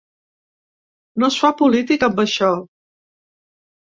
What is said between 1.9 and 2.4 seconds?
amb